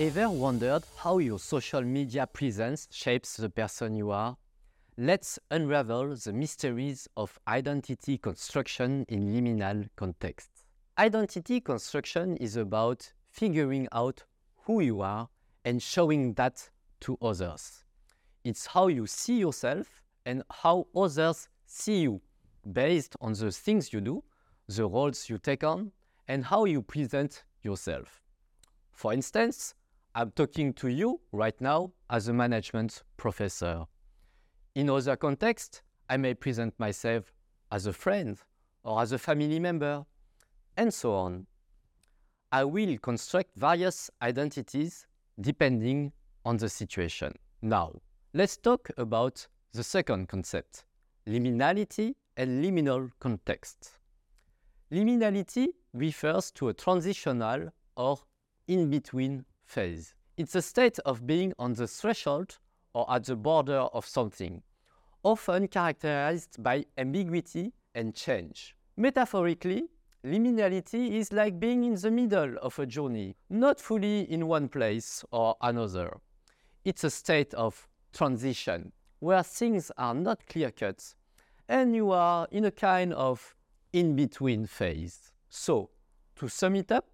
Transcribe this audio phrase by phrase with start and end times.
[0.00, 4.34] Ever wondered how your social media presence shapes the person you are?
[4.96, 10.64] Let's unravel the mysteries of identity construction in liminal contexts.
[10.96, 14.24] Identity construction is about figuring out
[14.64, 15.28] who you are
[15.66, 17.84] and showing that to others.
[18.42, 22.22] It's how you see yourself and how others see you
[22.72, 24.24] based on the things you do,
[24.66, 25.92] the roles you take on,
[26.26, 28.22] and how you present yourself.
[28.92, 29.74] For instance,
[30.12, 33.84] I'm talking to you right now as a management professor.
[34.74, 37.32] In other contexts, I may present myself
[37.70, 38.36] as a friend
[38.82, 40.04] or as a family member,
[40.76, 41.46] and so on.
[42.50, 45.06] I will construct various identities
[45.40, 46.12] depending
[46.44, 47.32] on the situation.
[47.62, 47.92] Now,
[48.34, 50.84] let's talk about the second concept
[51.28, 53.98] liminality and liminal context.
[54.90, 58.18] Liminality refers to a transitional or
[58.66, 60.14] in between phase.
[60.36, 62.58] It's a state of being on the threshold
[62.92, 64.62] or at the border of something,
[65.22, 68.74] often characterized by ambiguity and change.
[68.96, 69.84] Metaphorically,
[70.24, 75.24] liminality is like being in the middle of a journey, not fully in one place
[75.30, 76.18] or another.
[76.84, 81.14] It's a state of transition where things are not clear cut
[81.68, 83.54] and you are in a kind of
[83.92, 85.32] in between phase.
[85.48, 85.90] So,
[86.36, 87.06] to sum it up,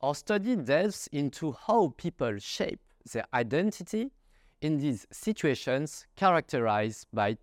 [0.00, 2.80] our study delves into how people shape
[3.12, 4.10] their identity
[4.60, 7.36] in these situations characterized by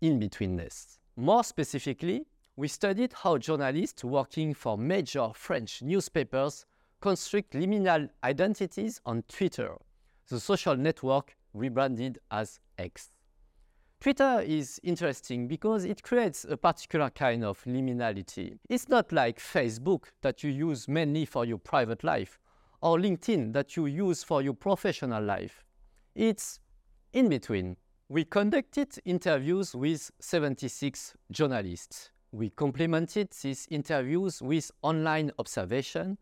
[0.00, 0.98] in betweenness.
[1.16, 6.66] More specifically, we studied how journalists working for major French newspapers
[7.00, 9.76] construct liminal identities on Twitter,
[10.28, 13.10] the social network rebranded as X.
[14.02, 18.58] Twitter is interesting because it creates a particular kind of liminality.
[18.68, 22.40] It's not like Facebook that you use mainly for your private life
[22.80, 25.62] or LinkedIn that you use for your professional life.
[26.16, 26.58] It's
[27.12, 27.76] in between.
[28.08, 32.10] We conducted interviews with 76 journalists.
[32.32, 36.18] We complemented these interviews with online observation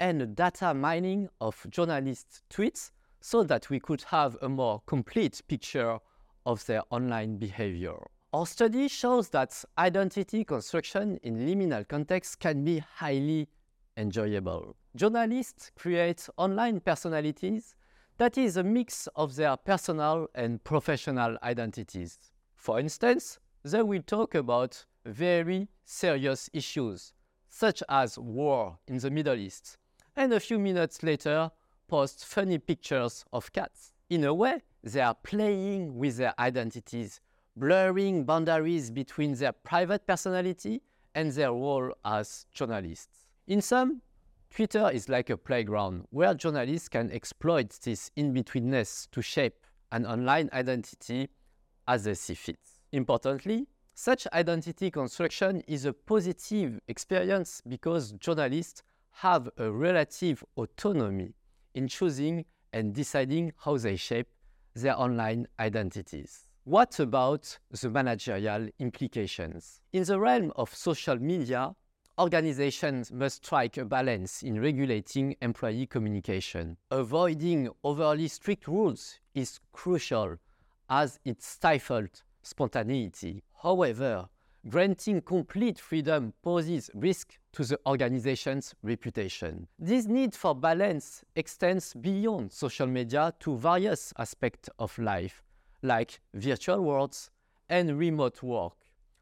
[0.00, 2.90] and data mining of journalists' tweets
[3.22, 5.98] so that we could have a more complete picture
[6.46, 7.96] of their online behavior.
[8.32, 13.48] Our study shows that identity construction in liminal contexts can be highly
[13.96, 14.74] enjoyable.
[14.96, 17.74] Journalists create online personalities
[18.18, 22.18] that is a mix of their personal and professional identities.
[22.56, 27.12] For instance, they will talk about very serious issues,
[27.48, 29.78] such as war in the Middle East,
[30.16, 31.50] and a few minutes later
[31.88, 33.92] post funny pictures of cats.
[34.08, 37.20] In a way, they are playing with their identities,
[37.56, 40.82] blurring boundaries between their private personality
[41.14, 43.26] and their role as journalists.
[43.46, 44.02] In sum,
[44.50, 50.04] Twitter is like a playground where journalists can exploit this in betweenness to shape an
[50.06, 51.28] online identity
[51.88, 52.58] as they see fit.
[52.92, 61.34] Importantly, such identity construction is a positive experience because journalists have a relative autonomy
[61.74, 64.28] in choosing and deciding how they shape
[64.74, 66.46] their online identities.
[66.64, 69.80] What about the managerial implications?
[69.92, 71.74] In the realm of social media,
[72.18, 76.76] organizations must strike a balance in regulating employee communication.
[76.90, 80.36] Avoiding overly strict rules is crucial
[80.88, 83.42] as it stifles spontaneity.
[83.62, 84.28] However,
[84.68, 89.66] granting complete freedom poses risk to the organization's reputation.
[89.78, 95.42] This need for balance extends beyond social media to various aspects of life,
[95.82, 97.30] like virtual worlds
[97.68, 98.74] and remote work,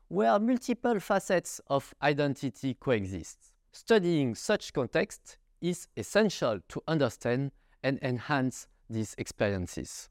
[0.09, 3.39] where multiple facets of identity coexist.
[3.73, 7.53] Studying such contexts is essential to understand
[7.83, 10.11] and enhance these experiences.